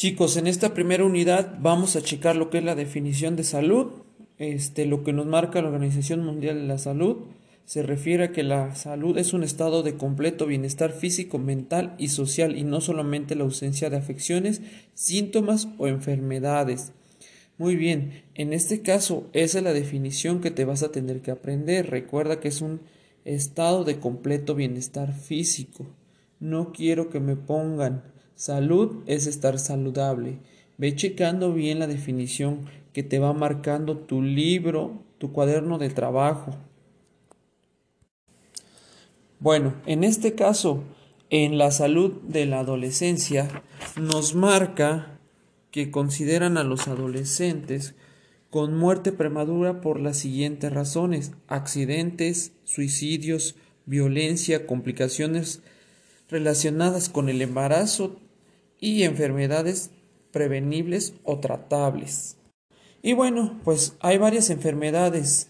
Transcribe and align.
Chicos, 0.00 0.38
en 0.38 0.46
esta 0.46 0.72
primera 0.72 1.04
unidad 1.04 1.58
vamos 1.60 1.94
a 1.94 2.00
checar 2.00 2.34
lo 2.34 2.48
que 2.48 2.56
es 2.56 2.64
la 2.64 2.74
definición 2.74 3.36
de 3.36 3.44
salud, 3.44 3.88
este, 4.38 4.86
lo 4.86 5.04
que 5.04 5.12
nos 5.12 5.26
marca 5.26 5.60
la 5.60 5.68
Organización 5.68 6.24
Mundial 6.24 6.58
de 6.58 6.66
la 6.66 6.78
Salud. 6.78 7.18
Se 7.66 7.82
refiere 7.82 8.24
a 8.24 8.32
que 8.32 8.42
la 8.42 8.74
salud 8.74 9.18
es 9.18 9.34
un 9.34 9.44
estado 9.44 9.82
de 9.82 9.98
completo 9.98 10.46
bienestar 10.46 10.92
físico, 10.92 11.36
mental 11.36 11.96
y 11.98 12.08
social 12.08 12.56
y 12.56 12.64
no 12.64 12.80
solamente 12.80 13.34
la 13.34 13.44
ausencia 13.44 13.90
de 13.90 13.98
afecciones, 13.98 14.62
síntomas 14.94 15.68
o 15.76 15.86
enfermedades. 15.86 16.92
Muy 17.58 17.76
bien, 17.76 18.22
en 18.34 18.54
este 18.54 18.80
caso 18.80 19.28
esa 19.34 19.58
es 19.58 19.64
la 19.64 19.74
definición 19.74 20.40
que 20.40 20.50
te 20.50 20.64
vas 20.64 20.82
a 20.82 20.92
tener 20.92 21.20
que 21.20 21.30
aprender. 21.30 21.90
Recuerda 21.90 22.40
que 22.40 22.48
es 22.48 22.62
un 22.62 22.80
estado 23.26 23.84
de 23.84 24.00
completo 24.00 24.54
bienestar 24.54 25.12
físico. 25.12 25.84
No 26.38 26.72
quiero 26.72 27.10
que 27.10 27.20
me 27.20 27.36
pongan 27.36 28.02
salud 28.40 29.02
es 29.04 29.26
estar 29.26 29.58
saludable. 29.58 30.38
Ve 30.78 30.96
checando 30.96 31.52
bien 31.52 31.78
la 31.78 31.86
definición 31.86 32.60
que 32.94 33.02
te 33.02 33.18
va 33.18 33.34
marcando 33.34 33.98
tu 33.98 34.22
libro, 34.22 35.02
tu 35.18 35.30
cuaderno 35.30 35.76
de 35.76 35.90
trabajo. 35.90 36.56
Bueno, 39.40 39.74
en 39.84 40.04
este 40.04 40.34
caso, 40.34 40.82
en 41.28 41.58
la 41.58 41.70
salud 41.70 42.12
de 42.22 42.46
la 42.46 42.60
adolescencia, 42.60 43.62
nos 44.00 44.34
marca 44.34 45.18
que 45.70 45.90
consideran 45.90 46.56
a 46.56 46.64
los 46.64 46.88
adolescentes 46.88 47.94
con 48.48 48.74
muerte 48.74 49.12
prematura 49.12 49.82
por 49.82 50.00
las 50.00 50.16
siguientes 50.16 50.72
razones 50.72 51.32
accidentes, 51.46 52.52
suicidios, 52.64 53.56
violencia, 53.84 54.66
complicaciones 54.66 55.60
relacionadas 56.30 57.10
con 57.10 57.28
el 57.28 57.42
embarazo 57.42 58.16
y 58.80 59.02
enfermedades 59.02 59.90
prevenibles 60.32 61.14
o 61.24 61.38
tratables. 61.38 62.36
Y 63.02 63.12
bueno, 63.12 63.60
pues 63.64 63.96
hay 64.00 64.18
varias 64.18 64.50
enfermedades 64.50 65.48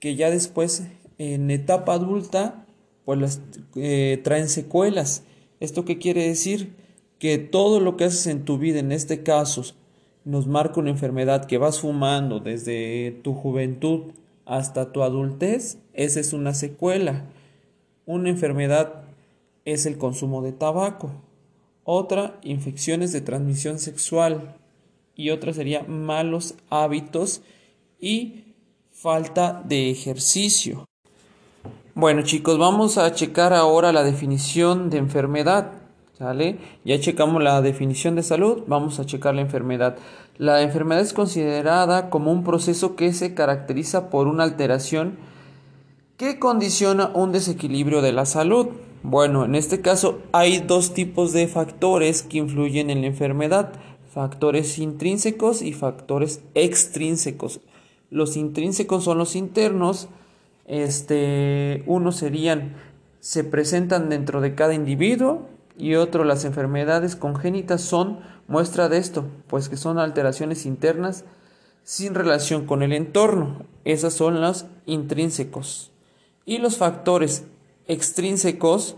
que 0.00 0.14
ya 0.14 0.30
después 0.30 0.84
en 1.18 1.50
etapa 1.50 1.94
adulta 1.94 2.66
pues 3.04 3.20
las 3.20 3.40
eh, 3.76 4.20
traen 4.22 4.48
secuelas. 4.48 5.22
¿Esto 5.60 5.84
qué 5.84 5.98
quiere 5.98 6.26
decir? 6.26 6.74
Que 7.18 7.38
todo 7.38 7.80
lo 7.80 7.96
que 7.96 8.04
haces 8.04 8.26
en 8.26 8.44
tu 8.44 8.58
vida, 8.58 8.80
en 8.80 8.92
este 8.92 9.22
caso, 9.22 9.62
nos 10.24 10.46
marca 10.48 10.80
una 10.80 10.90
enfermedad 10.90 11.46
que 11.46 11.56
vas 11.56 11.80
fumando 11.80 12.40
desde 12.40 13.12
tu 13.22 13.32
juventud 13.32 14.12
hasta 14.44 14.92
tu 14.92 15.02
adultez, 15.02 15.78
esa 15.92 16.20
es 16.20 16.32
una 16.32 16.52
secuela. 16.52 17.24
Una 18.06 18.28
enfermedad 18.28 19.04
es 19.64 19.86
el 19.86 19.98
consumo 19.98 20.42
de 20.42 20.52
tabaco. 20.52 21.10
Otra, 21.88 22.34
infecciones 22.42 23.12
de 23.12 23.20
transmisión 23.20 23.78
sexual. 23.78 24.56
Y 25.14 25.30
otra 25.30 25.52
sería 25.52 25.84
malos 25.84 26.56
hábitos 26.68 27.42
y 28.00 28.54
falta 28.90 29.62
de 29.64 29.88
ejercicio. 29.88 30.84
Bueno 31.94 32.22
chicos, 32.22 32.58
vamos 32.58 32.98
a 32.98 33.14
checar 33.14 33.52
ahora 33.52 33.92
la 33.92 34.02
definición 34.02 34.90
de 34.90 34.98
enfermedad. 34.98 35.74
¿Sale? 36.18 36.58
Ya 36.84 36.98
checamos 36.98 37.40
la 37.40 37.62
definición 37.62 38.16
de 38.16 38.24
salud, 38.24 38.64
vamos 38.66 38.98
a 38.98 39.06
checar 39.06 39.36
la 39.36 39.42
enfermedad. 39.42 39.96
La 40.38 40.62
enfermedad 40.62 41.02
es 41.02 41.12
considerada 41.12 42.10
como 42.10 42.32
un 42.32 42.42
proceso 42.42 42.96
que 42.96 43.12
se 43.12 43.32
caracteriza 43.34 44.10
por 44.10 44.26
una 44.26 44.42
alteración 44.42 45.18
que 46.16 46.40
condiciona 46.40 47.12
un 47.14 47.30
desequilibrio 47.30 48.02
de 48.02 48.12
la 48.12 48.26
salud. 48.26 48.70
Bueno, 49.08 49.44
en 49.44 49.54
este 49.54 49.82
caso 49.82 50.20
hay 50.32 50.58
dos 50.58 50.92
tipos 50.92 51.32
de 51.32 51.46
factores 51.46 52.24
que 52.24 52.38
influyen 52.38 52.90
en 52.90 53.02
la 53.02 53.06
enfermedad, 53.06 53.70
factores 54.12 54.78
intrínsecos 54.78 55.62
y 55.62 55.74
factores 55.74 56.40
extrínsecos. 56.56 57.60
Los 58.10 58.36
intrínsecos 58.36 59.04
son 59.04 59.18
los 59.18 59.36
internos, 59.36 60.08
este, 60.66 61.84
uno 61.86 62.10
serían 62.10 62.74
se 63.20 63.44
presentan 63.44 64.08
dentro 64.08 64.40
de 64.40 64.56
cada 64.56 64.74
individuo 64.74 65.46
y 65.78 65.94
otro 65.94 66.24
las 66.24 66.44
enfermedades 66.44 67.14
congénitas 67.14 67.82
son 67.82 68.18
muestra 68.48 68.88
de 68.88 68.98
esto, 68.98 69.24
pues 69.46 69.68
que 69.68 69.76
son 69.76 70.00
alteraciones 70.00 70.66
internas 70.66 71.24
sin 71.84 72.16
relación 72.16 72.66
con 72.66 72.82
el 72.82 72.92
entorno. 72.92 73.66
Esas 73.84 74.14
son 74.14 74.40
los 74.40 74.66
intrínsecos. 74.84 75.92
Y 76.44 76.58
los 76.58 76.76
factores 76.76 77.44
extrínsecos, 77.88 78.96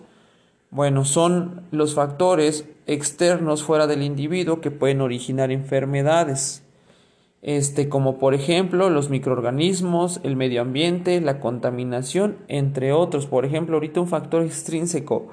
bueno, 0.70 1.04
son 1.04 1.62
los 1.70 1.94
factores 1.94 2.66
externos 2.86 3.62
fuera 3.62 3.86
del 3.86 4.02
individuo 4.02 4.60
que 4.60 4.70
pueden 4.70 5.00
originar 5.00 5.50
enfermedades. 5.50 6.62
Este, 7.40 7.88
como 7.88 8.18
por 8.18 8.34
ejemplo 8.34 8.90
los 8.90 9.10
microorganismos, 9.10 10.20
el 10.24 10.34
medio 10.34 10.60
ambiente, 10.60 11.20
la 11.20 11.38
contaminación, 11.38 12.38
entre 12.48 12.92
otros. 12.92 13.26
Por 13.26 13.44
ejemplo, 13.44 13.76
ahorita 13.76 14.00
un 14.00 14.08
factor 14.08 14.42
extrínseco 14.42 15.28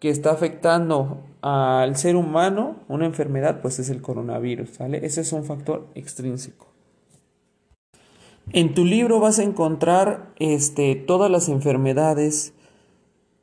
que 0.00 0.10
está 0.10 0.32
afectando 0.32 1.22
al 1.40 1.96
ser 1.96 2.16
humano, 2.16 2.76
una 2.88 3.06
enfermedad, 3.06 3.60
pues 3.62 3.78
es 3.78 3.90
el 3.90 4.02
coronavirus. 4.02 4.80
Ese 4.80 5.20
es 5.20 5.32
un 5.32 5.44
factor 5.44 5.86
extrínseco. 5.94 6.66
En 8.52 8.74
tu 8.74 8.84
libro 8.84 9.20
vas 9.20 9.38
a 9.38 9.42
encontrar 9.42 10.32
este, 10.38 10.94
todas 10.94 11.30
las 11.30 11.48
enfermedades 11.48 12.52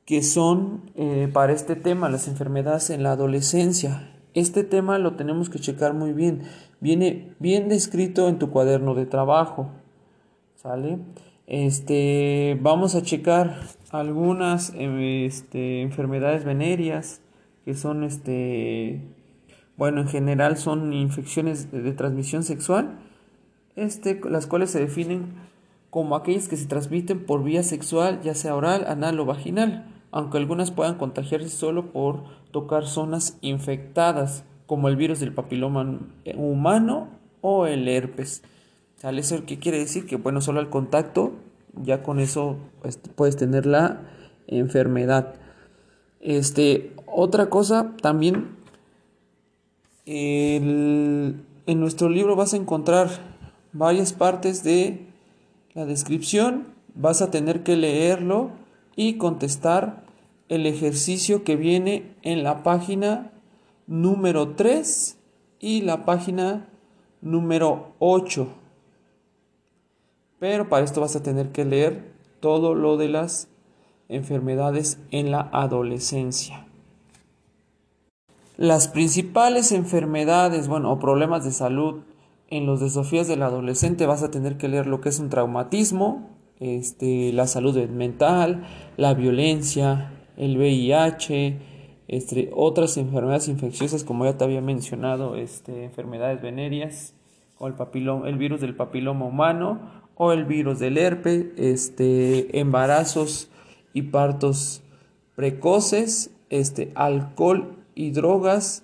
que 0.05 0.21
son 0.21 0.91
eh, 0.95 1.29
para 1.31 1.53
este 1.53 1.75
tema, 1.75 2.09
las 2.09 2.27
enfermedades 2.27 2.89
en 2.89 3.03
la 3.03 3.11
adolescencia. 3.11 4.09
Este 4.33 4.63
tema 4.63 4.97
lo 4.97 5.15
tenemos 5.15 5.49
que 5.49 5.59
checar 5.59 5.93
muy 5.93 6.11
bien. 6.11 6.43
Viene 6.81 7.33
bien 7.39 7.69
descrito 7.69 8.27
en 8.27 8.39
tu 8.39 8.49
cuaderno 8.49 8.95
de 8.95 9.05
trabajo. 9.05 9.69
¿Sale? 10.55 10.99
Este, 11.47 12.57
vamos 12.61 12.95
a 12.95 13.01
checar 13.01 13.59
algunas 13.91 14.73
este, 14.75 15.81
enfermedades 15.81 16.45
venéreas 16.45 17.21
que 17.65 17.75
son 17.75 18.03
este 18.03 19.01
bueno, 19.75 20.01
en 20.01 20.07
general 20.07 20.57
son 20.57 20.93
infecciones 20.93 21.71
de, 21.71 21.81
de 21.81 21.93
transmisión 21.93 22.43
sexual, 22.43 22.99
este, 23.75 24.21
las 24.29 24.45
cuales 24.45 24.69
se 24.69 24.79
definen 24.79 25.33
como 25.89 26.15
aquellas 26.15 26.47
que 26.47 26.57
se 26.57 26.67
transmiten 26.67 27.25
por 27.25 27.43
vía 27.43 27.63
sexual, 27.63 28.21
ya 28.21 28.35
sea 28.35 28.55
oral, 28.55 28.85
anal 28.87 29.19
o 29.19 29.25
vaginal 29.25 29.92
aunque 30.13 30.37
algunas 30.37 30.69
puedan 30.69 30.95
contagiarse 30.95 31.49
solo 31.49 31.91
por 31.91 32.23
tocar 32.51 32.85
zonas 32.85 33.35
infectadas, 33.41 34.45
como 34.67 34.87
el 34.87 34.95
virus 34.95 35.19
del 35.19 35.33
papiloma 35.33 35.99
humano 36.37 37.09
o 37.41 37.65
el 37.65 37.87
herpes. 37.87 38.43
¿Sale 38.95 39.21
eso 39.21 39.43
qué 39.47 39.57
quiere 39.57 39.79
decir? 39.79 40.05
Que 40.05 40.17
bueno, 40.17 40.39
solo 40.39 40.59
al 40.59 40.69
contacto, 40.69 41.33
ya 41.73 42.03
con 42.03 42.19
eso 42.19 42.57
pues, 42.83 42.99
puedes 43.15 43.37
tener 43.37 43.65
la 43.65 44.01
enfermedad. 44.45 45.33
Este, 46.21 46.93
otra 47.07 47.49
cosa, 47.49 47.93
también 47.99 48.55
en 50.05 51.43
nuestro 51.65 52.09
libro 52.09 52.35
vas 52.35 52.53
a 52.53 52.57
encontrar 52.57 53.09
varias 53.71 54.13
partes 54.13 54.63
de 54.63 55.07
la 55.73 55.85
descripción, 55.85 56.67
vas 56.93 57.23
a 57.23 57.31
tener 57.31 57.63
que 57.63 57.75
leerlo 57.75 58.51
y 58.95 59.17
contestar 59.17 60.03
el 60.49 60.65
ejercicio 60.65 61.43
que 61.43 61.55
viene 61.55 62.15
en 62.21 62.43
la 62.43 62.63
página 62.63 63.31
número 63.87 64.49
3 64.55 65.17
y 65.59 65.81
la 65.81 66.05
página 66.05 66.69
número 67.21 67.93
8. 67.99 68.47
Pero 70.39 70.69
para 70.69 70.83
esto 70.83 71.01
vas 71.01 71.15
a 71.15 71.23
tener 71.23 71.51
que 71.51 71.65
leer 71.65 72.13
todo 72.39 72.75
lo 72.75 72.97
de 72.97 73.09
las 73.09 73.47
enfermedades 74.09 74.99
en 75.11 75.31
la 75.31 75.49
adolescencia. 75.53 76.67
Las 78.57 78.87
principales 78.87 79.71
enfermedades, 79.71 80.67
bueno, 80.67 80.91
o 80.91 80.99
problemas 80.99 81.43
de 81.43 81.51
salud 81.51 82.01
en 82.49 82.65
los 82.67 82.81
desafíos 82.81 83.27
del 83.27 83.41
adolescente 83.41 84.05
vas 84.05 84.21
a 84.21 84.29
tener 84.29 84.57
que 84.57 84.67
leer 84.67 84.85
lo 84.85 85.01
que 85.01 85.09
es 85.09 85.19
un 85.19 85.29
traumatismo, 85.29 86.29
este, 86.63 87.33
la 87.33 87.47
salud 87.47 87.77
mental, 87.89 88.65
la 88.97 89.13
violencia, 89.13 90.13
el 90.37 90.57
VIH, 90.57 91.57
este, 92.07 92.49
otras 92.53 92.97
enfermedades 92.97 93.47
infecciosas 93.47 94.03
como 94.03 94.25
ya 94.25 94.37
te 94.37 94.43
había 94.43 94.61
mencionado, 94.61 95.35
este, 95.35 95.83
enfermedades 95.83 96.41
venéreas 96.41 97.13
el, 98.25 98.37
virus 98.37 98.61
del 98.61 98.75
papiloma 98.75 99.25
humano 99.25 99.79
o 100.15 100.31
el 100.31 100.45
virus 100.45 100.79
del 100.79 100.97
herpes, 100.97 101.93
embarazos 102.53 103.49
y 103.93 104.03
partos 104.03 104.81
precoces, 105.35 106.31
alcohol 106.95 107.77
y 107.95 108.11
drogas, 108.11 108.83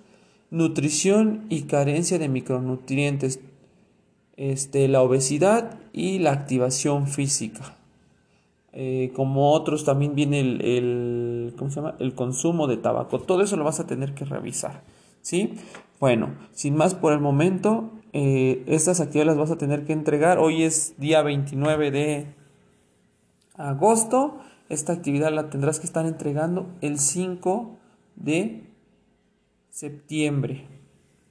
nutrición 0.50 1.46
y 1.50 1.64
carencia 1.64 2.18
de 2.20 2.30
micronutrientes, 2.30 3.40
la 4.88 5.02
obesidad 5.02 5.79
y 5.94 6.20
la 6.20 6.32
activación 6.32 7.08
física. 7.08 7.76
Eh, 8.72 9.12
como 9.16 9.52
otros 9.52 9.84
también 9.84 10.14
viene 10.14 10.40
el, 10.40 11.56
¿cómo 11.58 11.72
se 11.72 11.78
llama? 11.78 11.96
el 12.00 12.14
consumo 12.14 12.68
de 12.68 12.78
tabaco. 12.78 13.20
Todo 13.20 13.42
eso 13.42 13.58
lo 13.58 13.64
vas 13.64 13.80
a 13.80 13.88
tener 13.88 14.14
que 14.14 14.26
revisar. 14.26 14.84
¿sí? 15.22 15.56
Bueno, 16.00 16.36
sin 16.54 16.76
más 16.76 16.94
por 16.94 17.14
el 17.14 17.20
momento, 17.20 17.92
eh, 18.14 18.64
estas 18.68 19.00
actividades 19.02 19.28
las 19.28 19.38
vas 19.38 19.52
a 19.52 19.58
tener 19.58 19.86
que 19.86 19.94
entregar. 19.94 20.40
Hoy 20.40 20.64
es 20.64 20.96
día 20.98 21.22
29 21.22 21.92
de 21.92 22.28
agosto. 23.56 24.38
Esta 24.70 24.94
actividad 24.94 25.34
la 25.34 25.50
tendrás 25.50 25.80
que 25.80 25.88
estar 25.88 26.06
entregando 26.06 26.68
el 26.82 27.00
5 27.00 27.78
de 28.16 28.64
septiembre. 29.72 30.68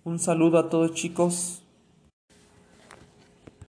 Un 0.05 0.19
saludo 0.19 0.59
a 0.59 0.69
todos 0.69 0.93
chicos. 0.93 1.63